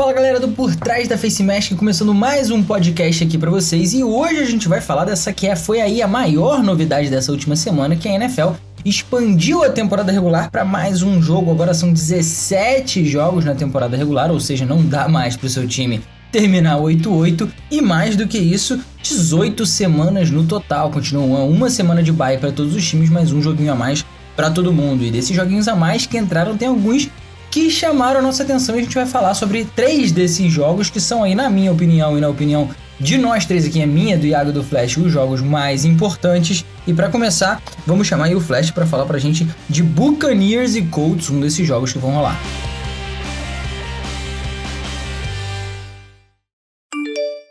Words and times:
Fala 0.00 0.14
galera 0.14 0.40
do 0.40 0.48
Por 0.48 0.74
Trás 0.74 1.06
da 1.08 1.18
Face 1.18 1.42
Mask, 1.42 1.76
começando 1.76 2.14
mais 2.14 2.50
um 2.50 2.62
podcast 2.62 3.22
aqui 3.22 3.36
para 3.36 3.50
vocês 3.50 3.92
e 3.92 4.02
hoje 4.02 4.38
a 4.38 4.46
gente 4.46 4.66
vai 4.66 4.80
falar 4.80 5.04
dessa 5.04 5.30
que 5.30 5.46
é, 5.46 5.54
foi 5.54 5.78
aí 5.78 6.00
a 6.00 6.08
maior 6.08 6.62
novidade 6.62 7.10
dessa 7.10 7.30
última 7.30 7.54
semana, 7.54 7.94
que 7.94 8.08
é 8.08 8.12
a 8.12 8.14
NFL 8.14 8.52
expandiu 8.82 9.62
a 9.62 9.68
temporada 9.68 10.10
regular 10.10 10.50
para 10.50 10.64
mais 10.64 11.02
um 11.02 11.20
jogo. 11.20 11.50
Agora 11.50 11.74
são 11.74 11.92
17 11.92 13.04
jogos 13.04 13.44
na 13.44 13.54
temporada 13.54 13.94
regular, 13.94 14.30
ou 14.30 14.40
seja, 14.40 14.64
não 14.64 14.82
dá 14.82 15.06
mais 15.06 15.36
para 15.36 15.48
o 15.48 15.50
seu 15.50 15.68
time 15.68 16.00
terminar 16.32 16.78
8-8 16.78 17.46
e 17.70 17.82
mais 17.82 18.16
do 18.16 18.26
que 18.26 18.38
isso, 18.38 18.80
18 19.02 19.66
semanas 19.66 20.30
no 20.30 20.46
total. 20.46 20.90
Continua 20.90 21.40
uma 21.40 21.68
semana 21.68 22.02
de 22.02 22.10
bye 22.10 22.38
para 22.38 22.52
todos 22.52 22.74
os 22.74 22.88
times, 22.88 23.10
mais 23.10 23.32
um 23.32 23.42
joguinho 23.42 23.74
a 23.74 23.76
mais 23.76 24.02
para 24.34 24.50
todo 24.50 24.72
mundo. 24.72 25.04
E 25.04 25.10
desses 25.10 25.36
joguinhos 25.36 25.68
a 25.68 25.76
mais 25.76 26.06
que 26.06 26.16
entraram, 26.16 26.56
tem 26.56 26.68
alguns 26.68 27.10
que 27.50 27.68
chamaram 27.68 28.20
a 28.20 28.22
nossa 28.22 28.44
atenção 28.44 28.76
e 28.76 28.78
a 28.78 28.82
gente 28.82 28.94
vai 28.94 29.06
falar 29.06 29.34
sobre 29.34 29.64
três 29.64 30.12
desses 30.12 30.52
jogos 30.52 30.88
que 30.88 31.00
são 31.00 31.24
aí, 31.24 31.34
na 31.34 31.50
minha 31.50 31.72
opinião 31.72 32.16
e 32.16 32.20
na 32.20 32.28
opinião 32.28 32.70
de 33.00 33.18
nós 33.18 33.44
três 33.44 33.66
aqui, 33.66 33.82
a 33.82 33.86
minha, 33.86 34.16
do 34.16 34.26
Iago 34.26 34.52
do 34.52 34.62
Flash, 34.62 34.98
os 34.98 35.10
jogos 35.10 35.40
mais 35.40 35.84
importantes. 35.84 36.64
E 36.86 36.94
para 36.94 37.10
começar, 37.10 37.60
vamos 37.84 38.06
chamar 38.06 38.26
aí 38.26 38.36
o 38.36 38.40
Flash 38.40 38.70
para 38.70 38.86
falar 38.86 39.04
pra 39.04 39.18
gente 39.18 39.48
de 39.68 39.82
Buccaneers 39.82 40.76
e 40.76 40.82
Colts, 40.82 41.28
um 41.28 41.40
desses 41.40 41.66
jogos 41.66 41.92
que 41.92 41.98
vão 41.98 42.12
rolar. 42.12 42.38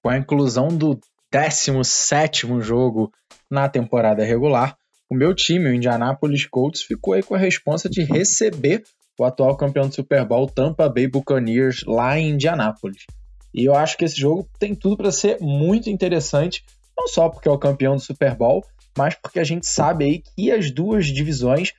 Com 0.02 0.10
a 0.10 0.18
inclusão 0.18 0.70
do 0.70 0.98
17 1.30 2.48
jogo 2.62 3.12
na 3.52 3.68
temporada 3.68 4.24
regular, 4.24 4.78
o 5.10 5.16
meu 5.16 5.34
time, 5.34 5.68
o 5.68 5.74
Indianapolis 5.74 6.46
Colts, 6.46 6.84
ficou 6.84 7.16
aí 7.16 7.24
com 7.24 7.36
a 7.36 7.38
responsa 7.38 7.90
de 7.90 8.04
receber 8.04 8.84
o 9.20 9.26
atual 9.26 9.56
campeão 9.58 9.88
do 9.88 9.94
Super 9.94 10.26
Bowl, 10.26 10.48
Tampa 10.48 10.88
Bay 10.88 11.08
Buccaneers, 11.08 11.84
lá 11.86 12.18
em 12.18 12.32
Indianápolis. 12.32 13.06
E 13.54 13.66
eu 13.66 13.76
acho 13.76 13.98
que 13.98 14.06
esse 14.06 14.20
jogo 14.20 14.48
tem 14.58 14.74
tudo 14.74 14.96
para 14.96 15.12
ser 15.12 15.38
muito 15.42 15.90
interessante, 15.90 16.64
não 16.98 17.08
só 17.08 17.28
porque 17.28 17.50
é 17.50 17.52
o 17.52 17.58
campeão 17.58 17.96
do 17.96 18.02
Super 18.02 18.36
Bowl, 18.36 18.64
mas 18.98 19.16
porque 19.16 19.40
a 19.40 19.44
gente 19.44 19.68
sabe 19.68 20.06
aí 20.06 20.24
que 20.36 20.52
as 20.52 20.72
duas 20.72 21.08
divisões 21.08 21.74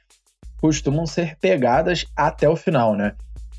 costumam 0.60 1.06
ser 1.06 1.36
pegadas 1.38 2.04
até 2.14 2.48
o 2.48 2.56
final, 2.56 2.94
né? 2.94 3.14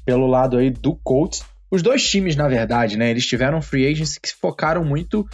Pelo 0.06 0.28
lado 0.28 0.58
aí 0.58 0.70
do 0.70 0.96
Colts, 0.96 1.44
os 1.72 1.82
dois 1.82 2.08
times, 2.08 2.36
na 2.36 2.48
verdade, 2.48 2.98
né, 2.98 3.10
eles 3.10 3.26
tiveram 3.26 3.62
free 3.62 3.88
agents 3.88 4.18
que 4.18 4.30
se 4.30 4.36
focaram 4.36 4.84
muito 4.84 5.28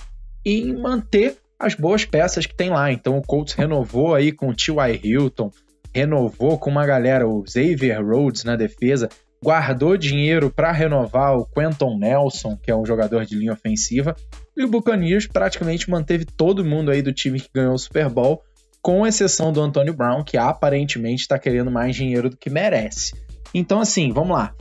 em 0.46 0.74
manter 0.74 1.38
as 1.60 1.74
boas 1.74 2.06
peças 2.06 2.46
que 2.46 2.56
tem 2.56 2.70
lá. 2.70 2.92
Então 2.92 3.18
o 3.18 3.22
Colts 3.22 3.54
renovou 3.54 4.14
aí 4.14 4.32
com 4.32 4.50
o 4.50 4.56
T.Y. 4.56 5.00
Hilton, 5.04 5.52
renovou 5.98 6.60
com 6.60 6.70
uma 6.70 6.86
galera, 6.86 7.28
o 7.28 7.44
Xavier 7.48 8.06
Rhodes 8.06 8.44
na 8.44 8.56
defesa, 8.56 9.10
guardou 9.44 9.98
dinheiro 9.98 10.52
para 10.52 10.72
renovar 10.72 11.36
o 11.36 11.46
Quentin 11.46 11.98
Nelson, 11.98 12.56
que 12.56 12.70
é 12.70 12.76
um 12.76 12.86
jogador 12.86 13.26
de 13.26 13.36
linha 13.36 13.54
ofensiva, 13.54 14.16
e 14.56 14.64
o 14.64 14.68
Buccaneers 14.68 15.26
praticamente 15.26 15.90
manteve 15.90 16.24
todo 16.24 16.64
mundo 16.64 16.92
aí 16.92 17.02
do 17.02 17.12
time 17.12 17.40
que 17.40 17.50
ganhou 17.52 17.74
o 17.74 17.80
Super 17.80 18.10
Bowl, 18.10 18.44
com 18.80 19.08
exceção 19.08 19.52
do 19.52 19.60
Antonio 19.60 19.94
Brown, 19.94 20.24
que 20.24 20.38
aparentemente 20.38 21.24
está 21.24 21.40
querendo 21.40 21.72
mais 21.72 21.96
dinheiro 21.96 22.30
do 22.30 22.38
que 22.38 22.50
merece. 22.50 23.16
Então, 23.52 23.82
assim, 23.82 24.12
vamos 24.12 24.38
lá. 24.38 24.54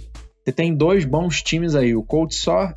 Você 0.42 0.52
tem 0.52 0.74
dois 0.74 1.04
bons 1.04 1.42
times 1.42 1.74
aí. 1.74 1.94
O 1.94 2.02
Colts 2.02 2.38
só 2.38 2.72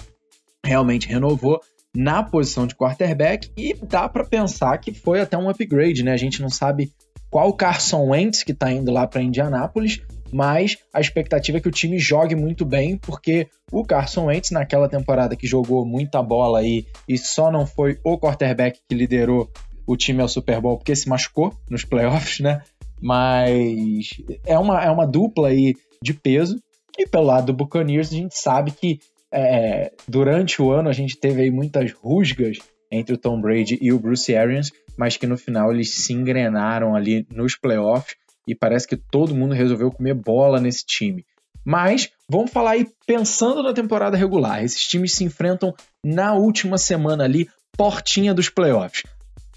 realmente 0.66 1.08
renovou 1.08 1.62
na 1.96 2.22
posição 2.24 2.68
de 2.68 2.76
quarterback 2.76 3.50
e 3.58 3.74
dá 3.74 4.10
para 4.10 4.26
pensar 4.26 4.78
que 4.80 4.94
foi 4.94 5.22
até 5.22 5.38
um 5.38 5.50
upgrade, 5.50 6.04
né? 6.04 6.12
A 6.12 6.18
gente 6.18 6.42
não 6.42 6.50
sabe 6.50 6.92
qual 7.30 7.54
Carson 7.54 8.10
Wentz 8.10 8.44
que 8.44 8.52
está 8.52 8.72
indo 8.72 8.92
lá 8.92 9.08
para 9.08 9.22
Indianápolis, 9.22 10.02
mas 10.32 10.78
a 10.94 11.00
expectativa 11.00 11.58
é 11.58 11.62
que 11.62 11.68
o 11.68 11.72
time 11.72 11.98
jogue 11.98 12.36
muito 12.36 12.66
bem, 12.66 12.98
porque 12.98 13.48
o 13.72 13.84
Carson 13.84 14.26
Wentz, 14.26 14.52
naquela 14.52 14.88
temporada 14.88 15.36
que 15.36 15.48
jogou 15.48 15.86
muita 15.86 16.22
bola 16.22 16.60
aí 16.60 16.86
e 17.08 17.18
só 17.18 17.52
não 17.52 17.66
foi 17.66 18.00
o 18.04 18.18
quarterback 18.18 18.80
que 18.88 18.96
liderou 18.96 19.50
o 19.86 19.98
time 19.98 20.22
ao 20.22 20.28
Super 20.28 20.62
Bowl 20.62 20.78
porque 20.78 20.96
se 20.96 21.10
machucou 21.10 21.54
nos 21.70 21.84
playoffs, 21.84 22.40
né? 22.40 22.62
Mas 23.02 24.10
é 24.46 24.58
uma, 24.58 24.84
é 24.84 24.92
uma 24.92 25.08
dupla 25.08 25.50
aí 25.50 25.74
de 26.02 26.14
peso. 26.14 26.60
E 26.98 27.08
pelo 27.08 27.26
lado 27.26 27.48
do 27.48 27.54
Buccaneers, 27.54 28.12
a 28.12 28.16
gente 28.16 28.38
sabe 28.38 28.72
que 28.72 29.00
é, 29.32 29.92
durante 30.08 30.62
o 30.62 30.72
ano 30.72 30.90
a 30.90 30.94
gente 30.94 31.18
teve 31.18 31.44
aí 31.44 31.52
muitas 31.52 31.92
rusgas 31.92 32.58
entre 32.92 33.14
o 33.14 33.18
Tom 33.18 33.40
Brady 33.40 33.78
e 33.82 33.92
o 33.92 34.00
Bruce 34.00 34.36
Arians, 34.36 34.72
mas 34.98 35.18
que 35.18 35.28
no 35.28 35.38
final 35.38 35.72
eles 35.72 35.94
se 35.94 36.14
engrenaram 36.14 36.96
ali 36.96 37.26
nos 37.32 37.56
playoffs 37.56 38.16
e 38.48 38.56
parece 38.56 38.88
que 38.88 38.98
todo 38.98 39.36
mundo 39.36 39.54
resolveu 39.54 39.92
comer 39.92 40.14
bola 40.14 40.60
nesse 40.60 40.86
time. 40.86 41.26
Mas 41.64 42.10
vamos 42.28 42.52
falar 42.52 42.72
aí 42.72 42.88
pensando 43.06 43.62
na 43.62 43.74
temporada 43.74 44.18
regular. 44.18 44.64
Esses 44.64 44.88
times 44.88 45.14
se 45.14 45.24
enfrentam 45.24 45.74
na 46.04 46.34
última 46.34 46.78
semana 46.78 47.26
ali, 47.26 47.48
portinha 47.78 48.34
dos 48.34 48.50
playoffs. 48.50 49.04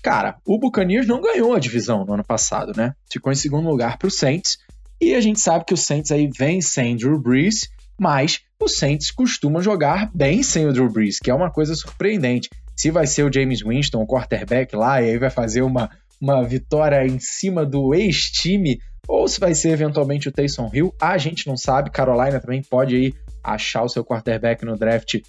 Cara, 0.02 0.36
o 0.44 0.58
Buccaneers 0.58 1.06
não 1.06 1.20
ganhou 1.20 1.54
a 1.54 1.60
divisão 1.60 2.04
no 2.04 2.12
ano 2.12 2.24
passado, 2.24 2.72
né? 2.76 2.94
Ficou 3.10 3.32
em 3.32 3.36
segundo 3.36 3.68
lugar 3.68 3.96
para 3.98 4.08
o 4.08 4.10
Saints. 4.10 4.58
E 5.00 5.14
a 5.14 5.20
gente 5.20 5.40
sabe 5.40 5.64
que 5.64 5.74
o 5.74 5.76
Saints 5.76 6.10
aí 6.10 6.28
vem 6.28 6.60
sem 6.60 6.96
Drew 6.96 7.18
Brees, 7.18 7.70
mas 7.98 8.40
o 8.60 8.68
Saints 8.68 9.10
costuma 9.10 9.62
jogar 9.62 10.10
bem 10.12 10.42
sem 10.42 10.66
o 10.66 10.72
Drew 10.72 10.90
Brees, 10.90 11.18
que 11.18 11.30
é 11.30 11.34
uma 11.34 11.50
coisa 11.50 11.74
surpreendente 11.74 12.50
se 12.76 12.90
vai 12.90 13.06
ser 13.06 13.24
o 13.24 13.32
James 13.32 13.62
Winston, 13.62 14.02
o 14.02 14.06
quarterback 14.06 14.74
lá, 14.74 15.00
e 15.02 15.10
aí 15.10 15.18
vai 15.18 15.30
fazer 15.30 15.62
uma, 15.62 15.90
uma 16.20 16.42
vitória 16.44 17.06
em 17.06 17.18
cima 17.18 17.64
do 17.64 17.94
ex-time, 17.94 18.78
ou 19.06 19.26
se 19.26 19.40
vai 19.40 19.54
ser 19.54 19.70
eventualmente 19.70 20.28
o 20.28 20.32
Taysom 20.32 20.70
Hill, 20.72 20.94
a 21.00 21.18
gente 21.18 21.46
não 21.46 21.56
sabe. 21.56 21.90
Carolina 21.90 22.40
também 22.40 22.62
pode 22.62 22.94
aí 22.94 23.14
achar 23.42 23.82
o 23.82 23.88
seu 23.88 24.04
quarterback 24.04 24.64
no 24.64 24.76
draft, 24.76 25.20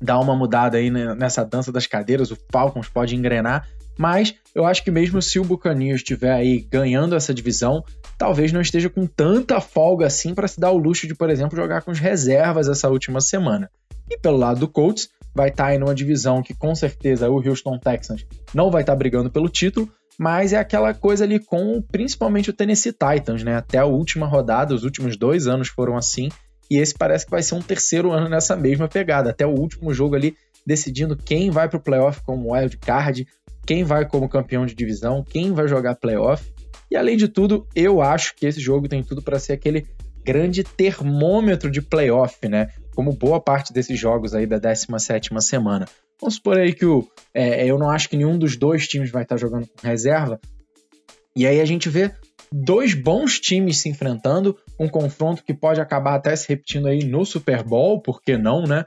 dar 0.00 0.18
uma 0.20 0.34
mudada 0.34 0.78
aí 0.78 0.90
nessa 0.90 1.44
dança 1.44 1.70
das 1.70 1.86
cadeiras, 1.86 2.30
o 2.30 2.38
Falcons 2.50 2.88
pode 2.88 3.14
engrenar, 3.16 3.68
mas 3.98 4.34
eu 4.54 4.64
acho 4.64 4.82
que 4.82 4.90
mesmo 4.90 5.20
se 5.20 5.38
o 5.38 5.44
Buccaneers 5.44 6.00
estiver 6.00 6.32
aí 6.32 6.66
ganhando 6.70 7.14
essa 7.14 7.34
divisão, 7.34 7.84
talvez 8.18 8.52
não 8.52 8.60
esteja 8.60 8.88
com 8.88 9.06
tanta 9.06 9.60
folga 9.60 10.06
assim 10.06 10.34
para 10.34 10.48
se 10.48 10.58
dar 10.58 10.70
o 10.70 10.78
luxo 10.78 11.06
de, 11.06 11.14
por 11.14 11.30
exemplo, 11.30 11.56
jogar 11.56 11.82
com 11.82 11.90
as 11.90 11.98
reservas 11.98 12.68
essa 12.68 12.88
última 12.88 13.20
semana. 13.20 13.70
E 14.10 14.18
pelo 14.18 14.38
lado 14.38 14.60
do 14.60 14.68
Colts, 14.68 15.08
vai 15.34 15.48
estar 15.48 15.66
tá 15.66 15.74
em 15.74 15.82
uma 15.82 15.94
divisão 15.94 16.42
que 16.42 16.54
com 16.54 16.74
certeza 16.74 17.28
o 17.28 17.36
Houston 17.36 17.78
Texans 17.78 18.26
não 18.54 18.70
vai 18.70 18.82
estar 18.82 18.92
tá 18.92 18.98
brigando 18.98 19.30
pelo 19.30 19.48
título, 19.48 19.90
mas 20.18 20.52
é 20.52 20.58
aquela 20.58 20.92
coisa 20.92 21.24
ali 21.24 21.38
com 21.38 21.80
principalmente 21.82 22.50
o 22.50 22.52
Tennessee 22.52 22.92
Titans, 22.92 23.42
né? 23.42 23.56
Até 23.56 23.78
a 23.78 23.86
última 23.86 24.26
rodada, 24.26 24.74
os 24.74 24.84
últimos 24.84 25.16
dois 25.16 25.46
anos 25.46 25.68
foram 25.68 25.96
assim, 25.96 26.28
e 26.70 26.78
esse 26.78 26.94
parece 26.94 27.24
que 27.24 27.30
vai 27.30 27.42
ser 27.42 27.54
um 27.54 27.62
terceiro 27.62 28.12
ano 28.12 28.28
nessa 28.28 28.56
mesma 28.56 28.88
pegada, 28.88 29.30
até 29.30 29.46
o 29.46 29.50
último 29.50 29.92
jogo 29.92 30.14
ali 30.14 30.36
decidindo 30.66 31.16
quem 31.16 31.50
vai 31.50 31.68
para 31.68 31.78
o 31.78 31.82
playoff 31.82 32.22
como 32.22 32.54
wild 32.54 32.76
card, 32.78 33.26
quem 33.66 33.84
vai 33.84 34.06
como 34.06 34.28
campeão 34.28 34.64
de 34.64 34.74
divisão, 34.74 35.24
quem 35.24 35.52
vai 35.52 35.66
jogar 35.66 35.96
playoff. 35.96 36.52
E 36.90 36.96
além 36.96 37.16
de 37.16 37.26
tudo, 37.26 37.66
eu 37.74 38.00
acho 38.00 38.34
que 38.36 38.46
esse 38.46 38.60
jogo 38.60 38.88
tem 38.88 39.02
tudo 39.02 39.22
para 39.22 39.38
ser 39.38 39.54
aquele 39.54 39.86
grande 40.24 40.62
termômetro 40.62 41.70
de 41.70 41.82
playoff, 41.82 42.46
né? 42.48 42.68
Como 42.94 43.12
boa 43.12 43.40
parte 43.40 43.72
desses 43.72 43.98
jogos 43.98 44.34
aí 44.34 44.46
da 44.46 44.58
17 44.58 45.30
semana. 45.40 45.86
Vamos 46.20 46.36
supor 46.36 46.58
aí 46.58 46.72
que 46.72 46.86
o, 46.86 47.08
é, 47.34 47.66
eu 47.66 47.78
não 47.78 47.90
acho 47.90 48.08
que 48.08 48.16
nenhum 48.16 48.38
dos 48.38 48.56
dois 48.56 48.86
times 48.86 49.10
vai 49.10 49.22
estar 49.22 49.36
jogando 49.36 49.66
com 49.66 49.86
reserva. 49.86 50.40
E 51.34 51.46
aí 51.46 51.60
a 51.60 51.64
gente 51.64 51.88
vê 51.88 52.12
dois 52.52 52.94
bons 52.94 53.40
times 53.40 53.78
se 53.78 53.88
enfrentando, 53.88 54.56
um 54.78 54.88
confronto 54.88 55.42
que 55.42 55.54
pode 55.54 55.80
acabar 55.80 56.14
até 56.14 56.36
se 56.36 56.48
repetindo 56.48 56.86
aí 56.86 57.04
no 57.04 57.24
Super 57.24 57.62
Bowl, 57.62 58.00
por 58.00 58.22
que 58.22 58.36
não, 58.36 58.62
né? 58.64 58.84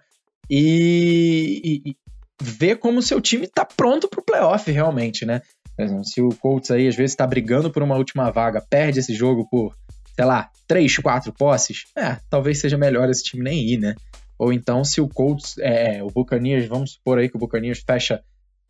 E, 0.50 1.62
e, 1.64 1.90
e 1.90 1.96
ver 2.42 2.78
como 2.78 3.00
o 3.00 3.04
seu 3.04 3.20
time 3.20 3.46
está 3.46 3.66
pronto 3.66 4.08
para 4.08 4.20
o 4.20 4.24
playoff 4.24 4.72
realmente, 4.72 5.26
né? 5.26 5.42
Por 5.76 5.84
exemplo, 5.84 6.06
se 6.06 6.22
o 6.22 6.30
Colts 6.30 6.72
aí 6.72 6.88
às 6.88 6.96
vezes 6.96 7.12
está 7.12 7.26
brigando 7.26 7.72
por 7.72 7.84
uma 7.84 7.98
última 7.98 8.32
vaga, 8.32 8.62
perde 8.62 9.00
esse 9.00 9.14
jogo 9.14 9.48
por 9.50 9.76
sei 10.16 10.26
lá, 10.26 10.50
três, 10.68 10.98
quatro 10.98 11.34
posses, 11.34 11.86
é, 11.96 12.18
talvez 12.30 12.60
seja 12.60 12.78
melhor 12.78 13.10
esse 13.10 13.24
time 13.24 13.44
nem 13.44 13.62
ir, 13.62 13.78
né? 13.78 13.96
Ou 14.38 14.52
então, 14.52 14.84
se 14.84 15.00
o 15.02 15.08
Colts, 15.08 15.58
é, 15.60 16.02
o 16.04 16.08
Buccaneers, 16.08 16.68
vamos 16.68 16.94
supor 16.94 17.18
aí 17.18 17.30
que 17.30 17.36
o 17.36 17.40
Buccaneers 17.40 17.84
fecha 17.86 18.22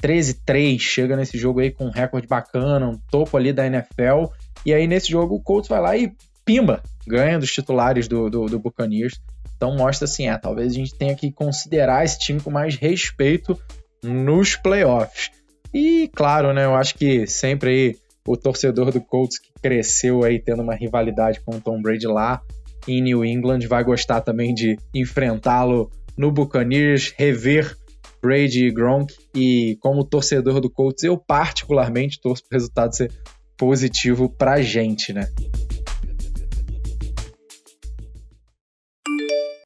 13-3, 0.04 0.80
chega 0.80 1.16
nesse 1.16 1.38
jogo 1.38 1.60
aí 1.60 1.72
com 1.72 1.86
um 1.86 1.92
recorde 1.92 2.28
bacana, 2.28 2.88
um 2.88 2.98
topo 3.10 3.38
ali 3.38 3.54
da 3.54 3.66
NFL, 3.66 4.26
e 4.66 4.74
aí 4.74 4.88
nesse 4.88 5.10
jogo 5.10 5.36
o 5.36 5.42
Colts 5.42 5.70
vai 5.70 5.80
lá 5.80 5.98
e 5.98 6.14
pimba, 6.44 6.84
ganha 7.08 7.40
dos 7.40 7.52
titulares 7.52 8.08
do, 8.08 8.30
do, 8.30 8.46
do 8.46 8.60
Buccaneers. 8.60 9.20
Então 9.56 9.76
mostra 9.76 10.06
assim, 10.06 10.28
é, 10.28 10.38
talvez 10.38 10.74
a 10.74 10.76
gente 10.76 10.94
tenha 10.94 11.16
que 11.16 11.32
considerar 11.32 12.04
esse 12.04 12.20
time 12.20 12.40
com 12.40 12.52
mais 12.52 12.76
respeito 12.76 13.60
nos 14.04 14.56
playoffs. 14.56 15.32
E 15.74 16.10
claro, 16.14 16.54
né, 16.54 16.66
eu 16.66 16.76
acho 16.76 16.96
que 16.96 17.26
sempre 17.26 17.70
aí 17.70 18.05
o 18.28 18.36
torcedor 18.36 18.92
do 18.92 19.02
Colts 19.02 19.38
que 19.38 19.52
cresceu 19.62 20.24
aí 20.24 20.40
tendo 20.40 20.64
uma 20.64 20.76
rivalidade 20.76 21.42
com 21.42 21.56
o 21.56 21.62
Tom 21.62 21.82
Brady 21.82 22.08
lá 22.08 22.42
em 22.88 23.02
New 23.02 23.26
England 23.26 23.60
vai 23.68 23.84
gostar 23.84 24.22
também 24.22 24.54
de 24.54 24.78
enfrentá-lo 24.94 25.90
no 26.18 26.32
Buccaneers, 26.32 27.14
rever 27.18 27.76
Brady 28.22 28.66
e 28.66 28.72
Gronk 28.72 29.14
e 29.36 29.78
como 29.82 30.04
torcedor 30.04 30.60
do 30.60 30.70
Colts 30.70 31.04
eu 31.04 31.18
particularmente 31.18 32.20
torço 32.20 32.44
para 32.48 32.56
o 32.56 32.60
resultado 32.60 32.96
ser 32.96 33.12
positivo 33.58 34.30
para 34.30 34.54
a 34.54 34.62
gente, 34.62 35.14
né? 35.14 35.28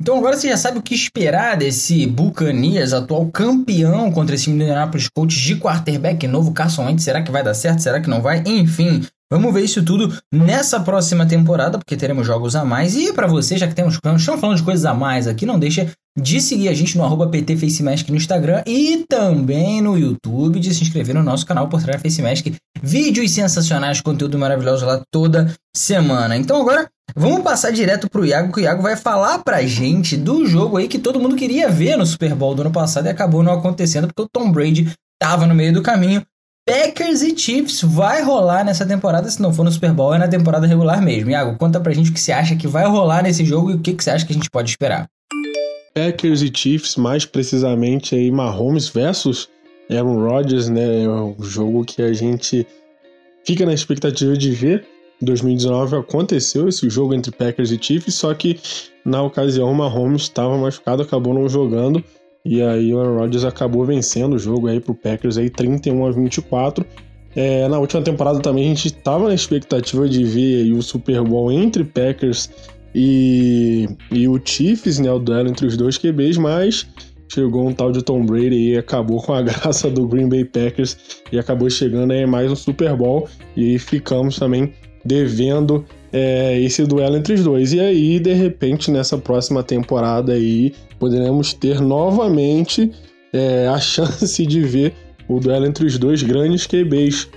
Então 0.10 0.18
agora 0.18 0.36
você 0.36 0.50
já 0.50 0.58
sabe 0.58 0.80
o 0.80 0.82
que 0.82 0.96
esperar 0.96 1.56
desse 1.56 2.08
Buccaneers, 2.08 2.94
atual 2.94 3.28
campeão 3.28 4.12
contra 4.12 4.34
esse 4.34 4.50
Indianapolis 4.50 5.08
Colts 5.08 5.38
de 5.38 5.56
quarterback 5.58 6.26
novo, 6.28 6.52
Carson 6.52 6.86
Wentz. 6.86 7.04
Será 7.04 7.22
que 7.22 7.32
vai 7.32 7.44
dar 7.44 7.54
certo? 7.54 7.84
Será 7.84 8.02
que 8.02 8.10
não 8.10 8.20
vai? 8.20 8.42
Enfim, 8.44 9.06
Vamos 9.32 9.54
ver 9.54 9.64
isso 9.64 9.86
tudo 9.86 10.12
nessa 10.34 10.80
próxima 10.80 11.24
temporada, 11.24 11.78
porque 11.78 11.96
teremos 11.96 12.26
jogos 12.26 12.56
a 12.56 12.66
mais. 12.66 12.96
E 12.96 13.14
para 13.14 13.28
você, 13.28 13.56
já 13.56 13.68
que 13.68 13.76
temos, 13.76 13.94
estamos 13.94 14.26
falando 14.26 14.58
de 14.58 14.64
coisas 14.64 14.86
a 14.86 14.94
mais 14.96 15.28
aqui, 15.28 15.46
não 15.46 15.60
deixa 15.60 15.88
de 16.20 16.42
seguir 16.42 16.68
a 16.68 16.74
gente 16.74 16.98
no 16.98 17.04
arroba 17.04 17.30
no 17.30 18.16
Instagram 18.16 18.64
e 18.66 19.06
também 19.08 19.82
no 19.82 19.96
YouTube, 19.96 20.60
de 20.60 20.74
se 20.74 20.82
inscrever 20.82 21.14
no 21.14 21.22
nosso 21.22 21.46
canal 21.46 21.70
por 21.70 21.80
trás 21.80 22.02
FaceMask. 22.02 22.48
Vídeos 22.82 23.30
sensacionais, 23.30 24.02
conteúdo 24.02 24.40
maravilhoso 24.40 24.84
lá 24.84 25.04
toda 25.12 25.54
semana. 25.76 26.36
Então 26.36 26.60
agora 26.60 26.90
vamos 27.16 27.42
passar 27.42 27.72
direto 27.72 28.10
pro 28.10 28.26
Iago, 28.26 28.52
que 28.52 28.60
o 28.60 28.64
Iago 28.64 28.82
vai 28.82 28.96
falar 28.96 29.40
pra 29.40 29.62
gente 29.64 30.16
do 30.18 30.46
jogo 30.46 30.78
aí 30.78 30.88
que 30.88 31.00
todo 31.00 31.20
mundo 31.20 31.36
queria 31.36 31.70
ver 31.70 31.98
no 31.98 32.06
Super 32.06 32.34
Bowl 32.36 32.56
do 32.56 32.62
ano 32.62 32.72
passado 32.72 33.06
e 33.06 33.10
acabou 33.10 33.44
não 33.44 33.54
acontecendo 33.54 34.08
porque 34.08 34.22
o 34.22 34.30
Tom 34.30 34.52
Brady 34.52 34.92
tava 35.20 35.46
no 35.46 35.56
meio 35.56 35.74
do 35.74 35.82
caminho 35.82 36.26
Packers 36.70 37.24
e 37.24 37.36
Chiefs 37.36 37.82
vai 37.82 38.22
rolar 38.22 38.64
nessa 38.64 38.86
temporada, 38.86 39.28
se 39.28 39.42
não 39.42 39.52
for 39.52 39.64
no 39.64 39.72
Super 39.72 39.92
Bowl, 39.92 40.14
é 40.14 40.20
na 40.20 40.28
temporada 40.28 40.68
regular 40.68 41.02
mesmo. 41.02 41.32
Iago, 41.32 41.58
conta 41.58 41.80
pra 41.80 41.92
gente 41.92 42.12
o 42.12 42.14
que 42.14 42.20
você 42.20 42.32
acha 42.32 42.56
que 42.56 42.68
vai 42.68 42.86
rolar 42.86 43.24
nesse 43.24 43.44
jogo 43.44 43.72
e 43.72 43.74
o 43.74 43.80
que, 43.80 43.92
que 43.92 44.04
você 44.04 44.12
acha 44.12 44.24
que 44.24 44.34
a 44.34 44.36
gente 44.36 44.52
pode 44.52 44.70
esperar. 44.70 45.08
Packers 45.96 46.44
e 46.44 46.52
Chiefs, 46.54 46.96
mais 46.96 47.26
precisamente 47.26 48.14
aí 48.14 48.30
Mahomes 48.30 48.88
versus 48.88 49.50
Aaron 49.90 50.24
Rodgers, 50.24 50.70
né? 50.70 51.06
É 51.06 51.10
um 51.10 51.36
jogo 51.40 51.84
que 51.84 52.04
a 52.04 52.14
gente 52.14 52.68
fica 53.44 53.66
na 53.66 53.74
expectativa 53.74 54.38
de 54.38 54.52
ver. 54.52 54.86
Em 55.22 55.26
2019 55.26 55.98
aconteceu 55.98 56.70
esse 56.70 56.90
jogo 56.90 57.14
entre 57.14 57.32
Packers 57.32 57.72
e 57.72 57.80
Chiefs, 57.82 58.16
só 58.16 58.34
que 58.34 58.58
na 59.04 59.22
ocasião 59.22 59.74
Mahomes 59.74 60.24
estava 60.24 60.58
machucado, 60.58 61.02
acabou 61.02 61.34
não 61.34 61.50
jogando. 61.50 62.04
E 62.46 62.62
aí 62.62 62.94
o 62.94 63.00
Aaron 63.00 63.18
Rodgers 63.18 63.44
acabou 63.44 63.86
vencendo 63.86 64.36
o 64.36 64.40
jogo 64.40 64.68
aí 64.68 64.80
pro 64.80 64.96
Packers 64.96 65.38
aí 65.38 65.50
31 65.50 66.06
a 66.06 66.12
24. 66.12 66.86
É, 67.36 67.68
na 67.68 67.78
última 67.78 68.02
temporada 68.02 68.40
também 68.40 68.66
a 68.66 68.68
gente 68.70 68.88
estava 68.88 69.28
na 69.28 69.34
expectativa 69.34 70.08
de 70.08 70.24
ver 70.24 70.74
o 70.74 70.82
Super 70.82 71.22
Bowl 71.22 71.52
entre 71.52 71.84
Packers 71.84 72.50
e, 72.96 73.88
e 74.12 74.28
o 74.28 74.42
Chiefs, 74.44 75.00
né, 75.00 75.12
o 75.12 75.20
duelo 75.20 75.50
entre 75.50 75.68
os 75.68 75.78
dois 75.78 75.98
QBs, 75.98 76.38
mas 76.38 76.88
chegou 77.32 77.68
um 77.68 77.74
tal 77.74 77.92
de 77.92 78.02
Tom 78.02 78.26
Brady 78.26 78.72
e 78.72 78.78
acabou 78.78 79.22
com 79.22 79.34
a 79.34 79.42
graça 79.44 79.90
do 79.90 80.08
Green 80.08 80.28
Bay 80.28 80.46
Packers 80.46 80.98
e 81.32 81.38
acabou 81.38 81.70
chegando 81.70 82.12
aí 82.12 82.26
mais 82.26 82.52
um 82.52 82.56
Super 82.56 82.96
Bowl 82.96 83.28
e 83.56 83.78
ficamos 83.78 84.40
também 84.40 84.74
devendo 85.04 85.86
é, 86.12 86.60
esse 86.60 86.84
duelo 86.86 87.18
entre 87.18 87.34
os 87.34 87.44
dois. 87.44 87.74
E 87.74 87.80
aí, 87.80 88.20
de 88.20 88.34
repente, 88.34 88.92
nessa 88.92 89.18
próxima 89.18 89.64
temporada 89.64 90.34
aí, 90.34 90.74
poderemos 90.98 91.54
ter 91.54 91.80
novamente 91.80 92.92
é, 93.34 93.68
a 93.68 93.78
chance 93.80 94.46
de 94.46 94.62
ver 94.62 94.94
o 95.28 95.40
duelo 95.40 95.66
entre 95.66 95.86
os 95.86 95.98
dois 95.98 96.24
grandes 96.24 96.66
QBs. 96.66 97.28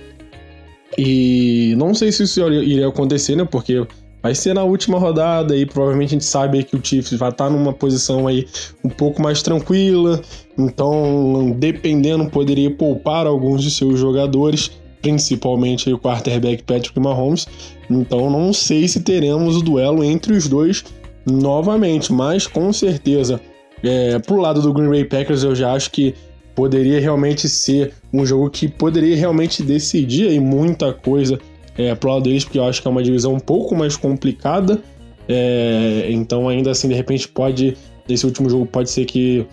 E 0.97 1.73
não 1.77 1.93
sei 1.93 2.11
se 2.11 2.23
isso 2.23 2.41
iria 2.51 2.87
acontecer, 2.87 3.35
né? 3.35 3.45
Porque 3.45 3.85
vai 4.21 4.33
ser 4.33 4.53
na 4.53 4.63
última 4.63 4.97
rodada 4.97 5.55
e 5.55 5.65
provavelmente 5.65 6.09
a 6.09 6.13
gente 6.13 6.25
sabe 6.25 6.63
que 6.63 6.75
o 6.75 6.81
Chiefs 6.83 7.17
vai 7.17 7.29
estar 7.29 7.49
numa 7.49 7.73
posição 7.73 8.27
aí 8.27 8.47
um 8.83 8.89
pouco 8.89 9.21
mais 9.21 9.41
tranquila. 9.41 10.21
Então, 10.57 11.55
dependendo, 11.57 12.29
poderia 12.29 12.71
poupar 12.71 13.27
alguns 13.27 13.61
de 13.61 13.69
seus 13.69 13.99
jogadores 13.99 14.71
principalmente 15.03 15.91
o 15.93 15.99
quarterback 15.99 16.63
Patrick 16.63 16.99
Mahomes. 16.99 17.45
Então 17.89 18.31
não 18.31 18.51
sei 18.53 18.87
se 18.87 19.01
teremos 19.01 19.57
o 19.57 19.61
duelo 19.61 20.03
entre 20.03 20.33
os 20.33 20.47
dois 20.47 20.83
novamente, 21.25 22.11
mas 22.11 22.47
com 22.47 22.71
certeza, 22.73 23.39
é, 23.83 24.17
pro 24.19 24.39
lado 24.39 24.61
do 24.61 24.73
Green 24.73 24.89
Bay 24.89 25.05
Packers 25.05 25.43
eu 25.43 25.53
já 25.53 25.73
acho 25.73 25.91
que 25.91 26.15
poderia 26.55 26.99
realmente 26.99 27.49
ser 27.49 27.93
um 28.11 28.25
jogo 28.25 28.49
que 28.49 28.67
poderia 28.67 29.15
realmente 29.15 29.61
decidir 29.61 30.29
aí 30.29 30.39
muita 30.39 30.93
coisa 30.93 31.37
é, 31.77 31.93
pro 31.95 32.11
lado 32.11 32.23
deles, 32.23 32.45
porque 32.45 32.59
eu 32.59 32.63
acho 32.63 32.81
que 32.81 32.87
é 32.87 32.91
uma 32.91 33.03
divisão 33.03 33.33
um 33.33 33.39
pouco 33.39 33.75
mais 33.75 33.97
complicada. 33.97 34.81
É, 35.27 36.07
então 36.09 36.47
ainda 36.47 36.71
assim, 36.71 36.87
de 36.87 36.93
repente 36.93 37.27
pode, 37.27 37.75
nesse 38.07 38.25
último 38.25 38.49
jogo 38.49 38.65
pode 38.65 38.89
ser 38.89 39.05
que 39.05 39.45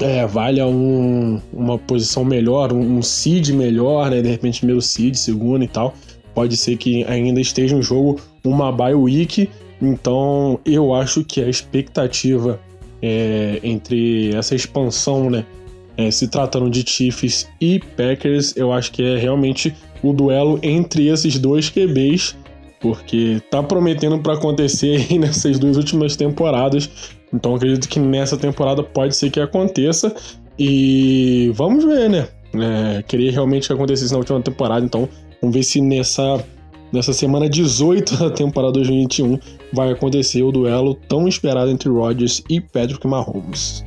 é, 0.00 0.26
valha 0.26 0.66
um, 0.66 1.40
uma 1.52 1.78
posição 1.78 2.24
melhor, 2.24 2.72
um, 2.72 2.98
um 2.98 3.02
seed 3.02 3.50
melhor, 3.50 4.10
né? 4.10 4.20
De 4.20 4.28
repente, 4.28 4.60
primeiro 4.60 4.82
seed, 4.82 5.14
segundo 5.14 5.64
e 5.64 5.68
tal. 5.68 5.94
Pode 6.34 6.56
ser 6.56 6.76
que 6.76 7.04
ainda 7.04 7.40
esteja 7.40 7.74
um 7.74 7.82
jogo 7.82 8.20
uma 8.44 8.70
bye 8.70 8.94
week. 8.94 9.48
Então, 9.80 10.60
eu 10.64 10.94
acho 10.94 11.24
que 11.24 11.42
a 11.42 11.48
expectativa 11.48 12.60
é, 13.02 13.60
entre 13.62 14.34
essa 14.34 14.54
expansão, 14.54 15.30
né? 15.30 15.44
É, 15.96 16.10
se 16.10 16.28
tratando 16.28 16.68
de 16.68 16.84
Chiefs 16.86 17.48
e 17.58 17.80
Packers, 17.96 18.54
eu 18.54 18.70
acho 18.70 18.92
que 18.92 19.02
é 19.02 19.16
realmente 19.16 19.74
o 20.02 20.12
duelo 20.12 20.58
entre 20.62 21.08
esses 21.08 21.38
dois 21.38 21.70
QBs, 21.70 22.36
porque 22.80 23.40
tá 23.50 23.62
prometendo 23.62 24.18
para 24.18 24.34
acontecer 24.34 25.06
nessas 25.18 25.58
duas 25.58 25.78
últimas 25.78 26.14
temporadas. 26.14 26.90
Então 27.32 27.54
acredito 27.54 27.88
que 27.88 27.98
nessa 27.98 28.36
temporada 28.36 28.82
pode 28.82 29.14
ser 29.16 29.30
que 29.30 29.40
aconteça. 29.40 30.14
E 30.58 31.50
vamos 31.54 31.84
ver, 31.84 32.08
né? 32.08 32.28
É, 32.54 33.02
queria 33.02 33.30
realmente 33.30 33.66
que 33.66 33.72
acontecesse 33.72 34.12
na 34.12 34.18
última 34.18 34.40
temporada, 34.40 34.84
então 34.84 35.08
vamos 35.40 35.54
ver 35.54 35.62
se 35.62 35.80
nessa, 35.80 36.42
nessa 36.90 37.12
semana 37.12 37.48
18 37.48 38.16
da 38.16 38.30
temporada 38.30 38.72
2021 38.72 39.38
vai 39.72 39.92
acontecer 39.92 40.42
o 40.42 40.50
duelo 40.50 40.94
tão 40.94 41.28
esperado 41.28 41.70
entre 41.70 41.88
Rodgers 41.88 42.42
e 42.48 42.60
Patrick 42.60 43.06
Mahomes. 43.06 43.84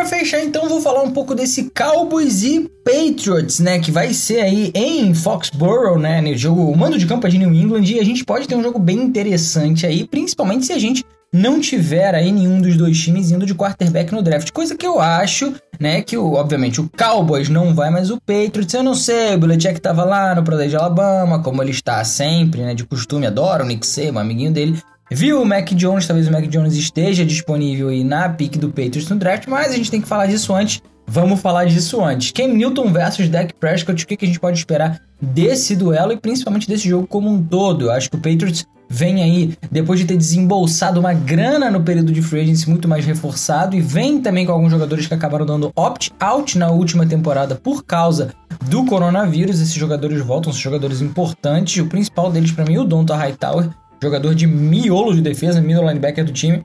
Para 0.00 0.08
fechar, 0.08 0.42
então, 0.42 0.66
vou 0.66 0.80
falar 0.80 1.02
um 1.02 1.10
pouco 1.10 1.34
desse 1.34 1.70
Cowboys 1.76 2.42
e 2.42 2.70
Patriots, 2.82 3.60
né? 3.60 3.78
Que 3.78 3.90
vai 3.90 4.14
ser 4.14 4.40
aí 4.40 4.72
em 4.74 5.12
Foxborough, 5.12 5.98
né? 5.98 6.22
No 6.22 6.34
jogo, 6.34 6.70
o 6.70 6.76
mando 6.76 6.98
de 6.98 7.06
campo 7.06 7.26
é 7.26 7.30
de 7.30 7.36
New 7.36 7.52
England. 7.52 7.84
E 7.84 8.00
a 8.00 8.04
gente 8.04 8.24
pode 8.24 8.48
ter 8.48 8.54
um 8.54 8.62
jogo 8.62 8.78
bem 8.78 8.96
interessante 8.96 9.86
aí, 9.86 10.06
principalmente 10.06 10.64
se 10.64 10.72
a 10.72 10.78
gente 10.78 11.04
não 11.32 11.60
tiver 11.60 12.14
aí 12.14 12.32
nenhum 12.32 12.62
dos 12.62 12.76
dois 12.78 12.98
times 12.98 13.30
indo 13.30 13.44
de 13.44 13.54
quarterback 13.54 14.10
no 14.12 14.22
draft. 14.22 14.50
Coisa 14.52 14.74
que 14.74 14.86
eu 14.86 14.98
acho, 15.00 15.52
né? 15.78 16.00
Que, 16.00 16.16
obviamente, 16.16 16.80
o 16.80 16.88
Cowboys 16.96 17.50
não 17.50 17.74
vai, 17.74 17.90
mas 17.90 18.10
o 18.10 18.18
Patriots, 18.18 18.72
eu 18.72 18.82
não 18.82 18.94
sei. 18.94 19.34
O 19.34 19.38
Belichick 19.38 19.82
tava 19.82 20.02
lá 20.04 20.34
no 20.34 20.42
Pro 20.42 20.56
de 20.66 20.76
Alabama, 20.76 21.42
como 21.42 21.62
ele 21.62 21.72
está 21.72 22.02
sempre, 22.04 22.62
né? 22.62 22.74
De 22.74 22.86
costume, 22.86 23.26
adora 23.26 23.64
o 23.64 23.66
Nick 23.66 23.86
Saban, 23.86 24.22
amiguinho 24.22 24.50
dele. 24.50 24.80
Viu 25.12 25.42
o 25.42 25.44
Mac 25.44 25.72
Jones, 25.72 26.06
talvez 26.06 26.28
o 26.28 26.32
Mac 26.32 26.46
Jones 26.46 26.76
esteja 26.76 27.26
disponível 27.26 27.88
aí 27.88 28.04
na 28.04 28.28
pick 28.28 28.56
do 28.56 28.68
Patriots 28.68 29.08
no 29.08 29.16
draft, 29.16 29.48
mas 29.48 29.72
a 29.72 29.76
gente 29.76 29.90
tem 29.90 30.00
que 30.00 30.06
falar 30.06 30.26
disso 30.26 30.54
antes. 30.54 30.80
Vamos 31.04 31.40
falar 31.40 31.64
disso 31.64 32.00
antes. 32.00 32.30
Cam 32.30 32.46
Newton 32.46 32.92
versus 32.92 33.28
Dak 33.28 33.52
Prescott, 33.54 34.04
o 34.04 34.06
que 34.06 34.24
a 34.24 34.28
gente 34.28 34.38
pode 34.38 34.58
esperar 34.58 35.00
desse 35.20 35.74
duelo 35.74 36.12
e 36.12 36.16
principalmente 36.16 36.68
desse 36.68 36.88
jogo 36.88 37.08
como 37.08 37.28
um 37.28 37.42
todo? 37.42 37.86
Eu 37.86 37.90
acho 37.90 38.08
que 38.08 38.16
o 38.16 38.20
Patriots 38.20 38.64
vem 38.88 39.20
aí, 39.20 39.54
depois 39.70 39.98
de 39.98 40.06
ter 40.06 40.16
desembolsado 40.16 41.00
uma 41.00 41.12
grana 41.12 41.72
no 41.72 41.82
período 41.82 42.12
de 42.12 42.22
free 42.22 42.42
agency 42.42 42.70
muito 42.70 42.86
mais 42.86 43.04
reforçado 43.04 43.74
e 43.74 43.80
vem 43.80 44.20
também 44.20 44.46
com 44.46 44.52
alguns 44.52 44.70
jogadores 44.70 45.08
que 45.08 45.14
acabaram 45.14 45.44
dando 45.44 45.72
opt-out 45.74 46.56
na 46.56 46.70
última 46.70 47.04
temporada 47.04 47.56
por 47.56 47.84
causa 47.84 48.32
do 48.66 48.84
coronavírus. 48.84 49.60
Esses 49.60 49.74
jogadores 49.74 50.20
voltam, 50.20 50.52
são 50.52 50.60
jogadores 50.60 51.00
importantes. 51.00 51.82
O 51.82 51.86
principal 51.86 52.30
deles 52.30 52.52
para 52.52 52.64
mim 52.64 52.76
é 52.76 52.80
o 52.80 52.84
Donta 52.84 53.16
Hightower, 53.16 53.70
jogador 54.02 54.34
de 54.34 54.46
miolo 54.46 55.14
de 55.14 55.20
defesa, 55.20 55.60
middle 55.60 55.86
linebacker 55.86 56.24
do 56.24 56.32
time. 56.32 56.64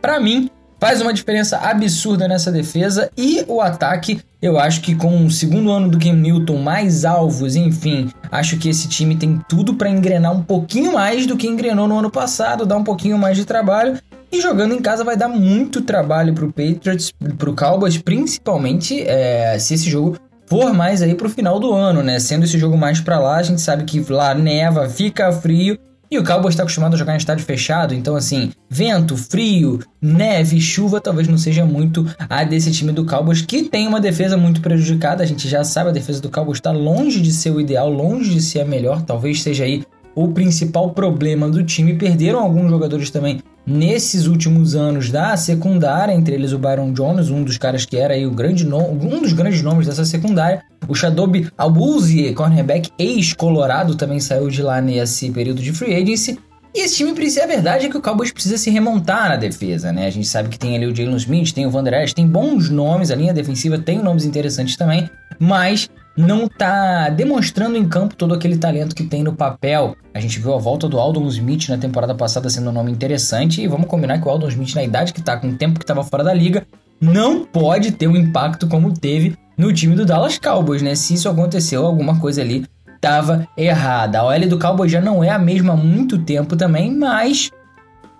Para 0.00 0.20
mim, 0.20 0.50
faz 0.80 1.00
uma 1.00 1.14
diferença 1.14 1.58
absurda 1.58 2.28
nessa 2.28 2.52
defesa 2.52 3.10
e 3.16 3.44
o 3.48 3.60
ataque, 3.60 4.20
eu 4.42 4.58
acho 4.58 4.80
que 4.82 4.94
com 4.94 5.24
o 5.24 5.30
segundo 5.30 5.70
ano 5.70 5.88
do 5.88 5.98
Cam 5.98 6.12
Newton, 6.12 6.58
mais 6.58 7.04
alvos, 7.04 7.56
enfim, 7.56 8.10
acho 8.30 8.58
que 8.58 8.68
esse 8.68 8.88
time 8.88 9.16
tem 9.16 9.40
tudo 9.48 9.74
para 9.74 9.88
engrenar 9.88 10.32
um 10.32 10.42
pouquinho 10.42 10.92
mais 10.92 11.26
do 11.26 11.36
que 11.36 11.46
engrenou 11.46 11.88
no 11.88 11.98
ano 11.98 12.10
passado, 12.10 12.66
dar 12.66 12.76
um 12.76 12.84
pouquinho 12.84 13.18
mais 13.18 13.36
de 13.36 13.44
trabalho. 13.44 13.98
E 14.30 14.40
jogando 14.40 14.74
em 14.74 14.82
casa 14.82 15.04
vai 15.04 15.16
dar 15.16 15.28
muito 15.28 15.80
trabalho 15.80 16.34
pro 16.34 16.52
Patriots, 16.52 17.12
pro 17.38 17.54
Cowboys, 17.54 17.96
principalmente 17.96 19.00
é, 19.02 19.56
se 19.58 19.74
esse 19.74 19.88
jogo 19.88 20.18
for 20.46 20.74
mais 20.74 21.00
aí 21.02 21.14
pro 21.14 21.30
final 21.30 21.60
do 21.60 21.72
ano, 21.72 22.02
né? 22.02 22.18
Sendo 22.18 22.44
esse 22.44 22.58
jogo 22.58 22.76
mais 22.76 23.00
para 23.00 23.18
lá, 23.18 23.36
a 23.36 23.42
gente 23.42 23.60
sabe 23.60 23.84
que 23.84 24.04
lá 24.12 24.34
neva, 24.34 24.88
fica 24.88 25.32
frio 25.32 25.78
e 26.14 26.18
o 26.18 26.24
Cowboys 26.24 26.54
está 26.54 26.62
acostumado 26.62 26.94
a 26.94 26.96
jogar 26.96 27.14
em 27.14 27.18
estádio 27.18 27.44
fechado, 27.44 27.92
então 27.92 28.14
assim, 28.14 28.52
vento, 28.70 29.16
frio, 29.16 29.80
neve, 30.00 30.60
chuva 30.60 31.00
talvez 31.00 31.26
não 31.26 31.36
seja 31.36 31.64
muito 31.64 32.06
a 32.28 32.44
desse 32.44 32.70
time 32.70 32.92
do 32.92 33.04
Cowboys, 33.04 33.42
que 33.42 33.64
tem 33.64 33.88
uma 33.88 34.00
defesa 34.00 34.36
muito 34.36 34.60
prejudicada. 34.60 35.24
A 35.24 35.26
gente 35.26 35.48
já 35.48 35.64
sabe, 35.64 35.90
a 35.90 35.92
defesa 35.92 36.20
do 36.20 36.30
Cowboys 36.30 36.58
está 36.58 36.70
longe 36.70 37.20
de 37.20 37.32
ser 37.32 37.50
o 37.50 37.60
ideal, 37.60 37.90
longe 37.90 38.32
de 38.32 38.40
ser 38.40 38.60
a 38.60 38.64
melhor, 38.64 39.02
talvez 39.02 39.42
seja 39.42 39.64
aí 39.64 39.82
o 40.14 40.28
principal 40.28 40.90
problema 40.90 41.50
do 41.50 41.64
time. 41.64 41.94
Perderam 41.94 42.38
alguns 42.38 42.70
jogadores 42.70 43.10
também 43.10 43.40
nesses 43.66 44.26
últimos 44.26 44.74
anos 44.74 45.10
da 45.10 45.36
secundária, 45.36 46.12
entre 46.12 46.34
eles 46.34 46.52
o 46.52 46.58
Byron 46.58 46.92
Jones, 46.92 47.30
um 47.30 47.42
dos 47.42 47.58
caras 47.58 47.84
que 47.84 47.96
era 47.96 48.14
aí 48.14 48.26
o 48.26 48.30
grande 48.30 48.66
um 48.66 49.20
dos 49.20 49.32
grandes 49.32 49.62
nomes 49.62 49.86
dessa 49.86 50.04
secundária. 50.04 50.62
O 50.88 50.94
Shadobi 50.94 51.48
Abuzie, 51.56 52.34
cornerback 52.34 52.90
ex-colorado, 52.98 53.94
também 53.94 54.20
saiu 54.20 54.48
de 54.48 54.62
lá 54.62 54.80
nesse 54.80 55.30
período 55.30 55.62
de 55.62 55.72
free 55.72 55.94
agency. 55.94 56.38
E 56.74 56.80
esse 56.80 56.96
time, 56.96 57.14
precisa, 57.14 57.44
a 57.44 57.46
verdade 57.46 57.86
é 57.86 57.88
que 57.88 57.96
o 57.96 58.02
Cowboys 58.02 58.32
precisa 58.32 58.58
se 58.58 58.68
remontar 58.68 59.28
na 59.28 59.36
defesa, 59.36 59.92
né? 59.92 60.06
A 60.06 60.10
gente 60.10 60.26
sabe 60.26 60.48
que 60.48 60.58
tem 60.58 60.74
ali 60.74 60.86
o 60.86 60.94
Jalen 60.94 61.16
Smith, 61.16 61.52
tem 61.52 61.64
o 61.66 61.70
Van 61.70 61.84
Der 61.84 62.02
Esch, 62.02 62.12
tem 62.12 62.26
bons 62.26 62.68
nomes, 62.68 63.12
a 63.12 63.14
linha 63.14 63.32
defensiva 63.32 63.78
tem 63.78 64.02
nomes 64.02 64.24
interessantes 64.24 64.76
também, 64.76 65.08
mas 65.38 65.88
não 66.16 66.48
tá 66.48 67.08
demonstrando 67.10 67.76
em 67.76 67.88
campo 67.88 68.16
todo 68.16 68.34
aquele 68.34 68.56
talento 68.56 68.94
que 68.94 69.04
tem 69.04 69.22
no 69.22 69.34
papel. 69.34 69.96
A 70.12 70.18
gente 70.18 70.40
viu 70.40 70.52
a 70.52 70.58
volta 70.58 70.88
do 70.88 70.98
Aldon 70.98 71.26
Smith 71.28 71.68
na 71.68 71.78
temporada 71.78 72.14
passada 72.14 72.50
sendo 72.50 72.70
um 72.70 72.72
nome 72.72 72.90
interessante 72.90 73.62
e 73.62 73.68
vamos 73.68 73.86
combinar 73.86 74.20
que 74.20 74.26
o 74.26 74.30
Aldon 74.30 74.48
Smith 74.48 74.74
na 74.74 74.82
idade 74.82 75.12
que 75.12 75.22
tá, 75.22 75.36
com 75.36 75.48
o 75.48 75.54
tempo 75.54 75.78
que 75.78 75.84
estava 75.84 76.02
fora 76.02 76.24
da 76.24 76.34
liga, 76.34 76.66
não 77.00 77.44
pode 77.44 77.92
ter 77.92 78.08
um 78.08 78.16
impacto 78.16 78.66
como 78.66 78.92
teve 78.92 79.36
no 79.56 79.72
time 79.72 79.94
do 79.94 80.04
Dallas 80.04 80.38
Cowboys, 80.38 80.82
né? 80.82 80.94
Se 80.94 81.14
isso 81.14 81.28
aconteceu, 81.28 81.84
alguma 81.84 82.18
coisa 82.18 82.40
ali 82.40 82.64
estava 82.94 83.46
errada. 83.56 84.20
A 84.20 84.26
OL 84.26 84.48
do 84.48 84.58
Cowboys 84.58 84.90
já 84.90 85.00
não 85.00 85.22
é 85.22 85.30
a 85.30 85.38
mesma 85.38 85.74
há 85.74 85.76
muito 85.76 86.18
tempo 86.18 86.56
também, 86.56 86.90
mas 86.90 87.50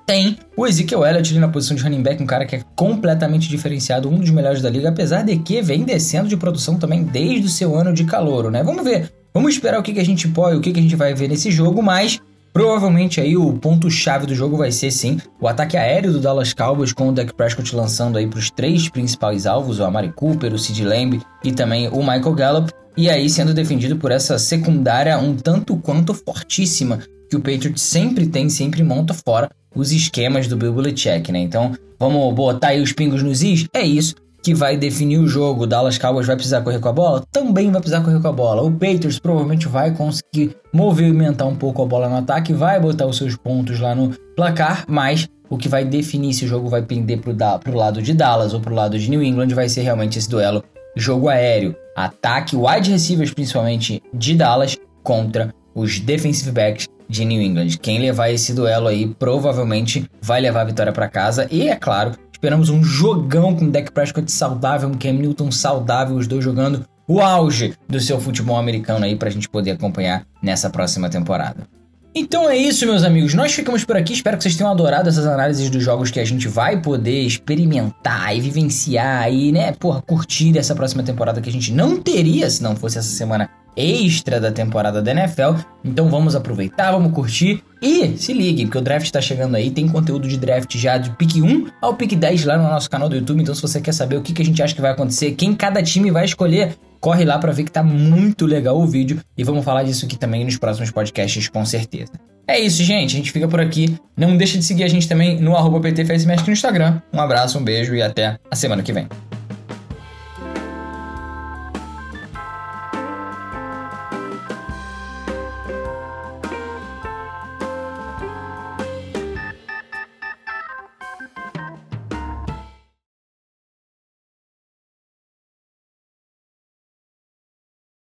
tem 0.07 0.39
o 0.57 0.67
Ezekiel 0.67 1.05
Elliott 1.05 1.31
ali 1.31 1.41
na 1.41 1.49
posição 1.49 1.77
de 1.77 1.83
running 1.83 2.03
back, 2.03 2.23
um 2.23 2.27
cara 2.27 2.45
que 2.45 2.57
é 2.57 2.63
completamente 2.77 3.49
diferenciado, 3.49 4.09
um 4.09 4.19
dos 4.19 4.31
melhores 4.31 4.61
da 4.61 4.69
liga, 4.69 4.91
apesar 4.91 5.23
de 5.23 5.37
que 5.39 5.63
vem 5.63 5.85
descendo 5.85 6.29
de 6.29 6.37
produção 6.37 6.79
também 6.79 7.03
desde 7.03 7.47
o 7.47 7.51
seu 7.51 7.75
ano 7.75 7.93
de 7.93 8.05
calouro, 8.05 8.51
né? 8.51 8.63
Vamos 8.63 8.85
ver, 8.85 9.11
vamos 9.33 9.55
esperar 9.55 9.81
o 9.81 9.83
que, 9.83 9.95
que 9.95 10.01
a 10.01 10.05
gente 10.05 10.29
pode, 10.29 10.59
o 10.59 10.61
que, 10.61 10.73
que 10.73 10.79
a 10.79 10.83
gente 10.83 10.97
vai 10.97 11.15
ver 11.15 11.29
nesse 11.29 11.51
jogo, 11.51 11.83
mas 11.83 12.21
provavelmente 12.55 13.21
aí 13.21 13.37
o 13.37 13.53
ponto-chave 13.53 14.27
do 14.27 14.35
jogo 14.35 14.57
vai 14.57 14.71
ser 14.71 14.93
sim 14.93 15.19
o 15.41 15.49
ataque 15.49 15.77
aéreo 15.77 16.13
do 16.13 16.21
Dallas 16.21 16.55
Cowboys 16.55 16.93
com 16.93 17.09
o 17.09 17.13
Dak 17.13 17.35
Prescott 17.35 17.75
lançando 17.75 18.17
aí 18.17 18.29
para 18.29 18.39
os 18.39 18.49
três 18.49 18.89
principais 18.89 19.45
alvos, 19.45 19.81
o 19.81 19.85
Amari 19.85 20.13
Cooper, 20.13 20.55
o 20.55 20.59
Sid 20.59 20.85
Lamb 20.85 21.21
e 21.43 21.53
também 21.53 21.89
o 21.89 21.99
Michael 21.99 22.35
Gallup, 22.35 22.73
e 22.97 23.11
aí 23.11 23.29
sendo 23.29 23.53
defendido 23.53 23.97
por 23.97 24.13
essa 24.13 24.39
secundária 24.39 25.19
um 25.19 25.35
tanto 25.35 25.77
quanto 25.79 26.15
fortíssima 26.15 27.01
que 27.29 27.37
o 27.37 27.41
Patriots 27.41 27.83
sempre 27.83 28.29
tem, 28.29 28.49
sempre 28.49 28.85
monta 28.85 29.13
fora 29.13 29.51
os 29.75 29.91
esquemas 29.91 30.47
do 30.47 30.57
Bill 30.57 30.73
Belichick, 30.73 31.33
né? 31.33 31.41
Então, 31.41 31.73
vamos 31.99 32.33
botar 32.33 32.69
aí 32.69 32.81
os 32.81 32.93
pingos 32.93 33.21
nos 33.25 33.43
is? 33.43 33.67
É 33.75 33.83
isso 33.83 34.15
que 34.45 34.55
vai 34.55 34.77
definir 34.77 35.19
o 35.19 35.27
jogo. 35.27 35.63
O 35.63 35.67
Dallas 35.67 35.97
Cowboys 35.97 36.27
vai 36.27 36.37
precisar 36.37 36.61
correr 36.61 36.79
com 36.79 36.89
a 36.89 36.93
bola? 36.93 37.25
Também 37.33 37.71
vai 37.71 37.81
precisar 37.81 38.03
correr 38.03 38.21
com 38.21 38.29
a 38.29 38.33
bola. 38.33 38.63
O 38.63 38.71
Patriots 38.71 39.19
provavelmente 39.19 39.67
vai 39.67 39.93
conseguir 39.93 40.55
movimentar 40.71 41.49
um 41.49 41.57
pouco 41.57 41.83
a 41.83 41.87
bola 41.87 42.09
no 42.09 42.17
ataque, 42.17 42.53
vai 42.53 42.79
botar 42.79 43.07
os 43.07 43.17
seus 43.17 43.35
pontos 43.37 43.81
lá 43.81 43.95
no 43.95 44.11
placar, 44.37 44.85
mas 44.87 45.27
o 45.49 45.57
que 45.57 45.69
vai 45.69 45.85
definir 45.85 46.35
se 46.35 46.45
o 46.45 46.49
jogo 46.49 46.69
vai 46.69 46.83
pender 46.83 47.21
pro, 47.21 47.35
pro 47.63 47.75
lado 47.75 48.03
de 48.03 48.13
Dallas 48.13 48.53
ou 48.53 48.61
pro 48.61 48.75
lado 48.75 48.99
de 48.99 49.09
New 49.09 49.23
England 49.23 49.49
vai 49.49 49.69
ser 49.69 49.83
realmente 49.83 50.19
esse 50.19 50.29
duelo 50.29 50.63
jogo 50.97 51.29
aéreo, 51.29 51.75
ataque, 51.97 52.55
wide 52.55 52.91
receivers 52.91 53.33
principalmente 53.33 54.03
de 54.13 54.35
Dallas 54.35 54.77
contra 55.03 55.55
os 55.75 55.99
defensive 56.01 56.51
backs 56.51 56.87
de 57.09 57.25
New 57.25 57.41
England. 57.41 57.79
Quem 57.81 57.99
levar 57.99 58.31
esse 58.31 58.53
duelo 58.55 58.89
aí 58.89 59.07
provavelmente 59.19 60.05
vai 60.21 60.41
levar 60.41 60.63
a 60.63 60.65
vitória 60.65 60.93
para 60.93 61.09
casa. 61.09 61.47
E 61.51 61.69
é 61.69 61.77
claro, 61.77 62.13
esperamos 62.45 62.69
um 62.69 62.85
jogão 62.85 63.57
com 63.57 63.71
Dak 63.71 63.91
Prescott 63.91 64.31
saudável, 64.31 64.91
um 64.91 64.95
Cam 64.95 65.15
Newton 65.15 65.51
saudável, 65.51 66.15
os 66.15 66.27
dois 66.27 66.45
jogando 66.45 66.85
o 67.09 67.19
auge 67.19 67.73
do 67.89 67.99
seu 67.99 68.21
futebol 68.21 68.59
americano 68.59 69.07
aí 69.07 69.17
pra 69.17 69.31
gente 69.31 69.49
poder 69.49 69.71
acompanhar 69.71 70.27
nessa 70.43 70.69
próxima 70.69 71.09
temporada. 71.09 71.67
Então 72.15 72.49
é 72.49 72.55
isso, 72.55 72.87
meus 72.87 73.03
amigos. 73.03 73.33
Nós 73.33 73.55
ficamos 73.55 73.83
por 73.83 73.97
aqui. 73.97 74.13
Espero 74.13 74.37
que 74.37 74.43
vocês 74.43 74.57
tenham 74.57 74.71
adorado 74.71 75.09
essas 75.09 75.27
análises 75.27 75.71
dos 75.71 75.83
jogos 75.83 76.11
que 76.11 76.21
a 76.21 76.25
gente 76.25 76.47
vai 76.47 76.81
poder 76.81 77.23
experimentar 77.23 78.37
e 78.37 78.41
vivenciar 78.41 79.33
e, 79.33 79.51
né, 79.51 79.73
porra, 79.73 80.03
curtir 80.03 80.57
essa 80.59 80.75
próxima 80.75 81.03
temporada 81.03 81.41
que 81.41 81.49
a 81.49 81.53
gente 81.53 81.73
não 81.73 82.01
teria 82.01 82.49
se 82.51 82.63
não 82.63 82.77
fosse 82.77 82.99
essa 82.99 83.09
semana 83.09 83.49
extra 83.77 84.41
da 84.41 84.51
temporada 84.51 85.03
da 85.03 85.11
NFL. 85.11 85.55
Então 85.85 86.09
vamos 86.09 86.35
aproveitar, 86.35 86.93
vamos 86.93 87.13
curtir 87.13 87.63
e 87.83 88.17
se 88.17 88.33
liguem, 88.33 88.67
porque 88.67 88.79
o 88.79 88.83
draft 88.83 89.05
está 89.05 89.21
chegando 89.21 89.57
aí, 89.57 89.71
tem 89.71 89.87
conteúdo 89.89 90.27
de 90.27 90.37
draft 90.37 90.75
já 90.77 90.97
de 90.97 91.11
pick 91.11 91.37
1 91.37 91.67
ao 91.81 91.95
pick 91.95 92.15
10 92.15 92.45
lá 92.45 92.57
no 92.57 92.65
nosso 92.65 92.89
canal 92.89 93.09
do 93.09 93.17
YouTube. 93.17 93.43
Então 93.43 93.55
se 93.55 93.63
você 93.63 93.81
quer 93.81 93.93
saber 93.93 94.17
o 94.17 94.23
que, 94.23 94.33
que 94.33 94.43
a 94.43 94.45
gente 94.45 94.63
acha 94.63 94.75
que 94.75 94.81
vai 94.81 94.93
acontecer, 94.93 95.33
quem 95.33 95.55
cada 95.55 95.83
time 95.83 96.11
vai 96.11 96.25
escolher, 96.25 96.77
corre 97.01 97.25
lá 97.25 97.39
para 97.39 97.53
ver 97.53 97.65
que 97.65 97.71
tá 97.71 97.83
muito 97.83 98.47
legal 98.47 98.81
o 98.81 98.87
vídeo 98.87 99.21
e 99.37 99.45
vamos 99.45 99.65
falar 99.65 99.83
disso 99.83 100.07
aqui 100.07 100.17
também 100.17 100.45
nos 100.45 100.57
próximos 100.57 100.91
podcasts 100.91 101.49
com 101.49 101.65
certeza. 101.65 102.13
É 102.47 102.59
isso, 102.59 102.83
gente. 102.83 103.15
A 103.15 103.17
gente 103.17 103.33
fica 103.33 103.49
por 103.49 103.61
aqui. 103.61 103.99
Não 104.17 104.37
deixe 104.37 104.59
de 104.59 104.65
seguir 104.65 104.85
a 104.85 104.89
gente 104.89 105.09
também 105.09 105.41
no 105.41 105.57
arroba 105.57 105.81
no 105.81 106.53
Instagram. 106.53 107.01
Um 107.13 107.21
abraço, 107.21 107.59
um 107.59 107.65
beijo 107.65 107.95
e 107.95 108.03
até 108.03 108.39
a 108.51 108.57
semana 108.57 108.83
que 108.83 108.93
vem. 108.93 109.09